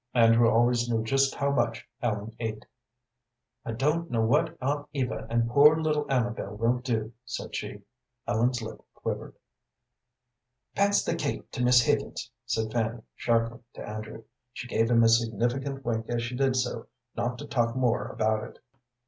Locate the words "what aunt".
4.25-4.87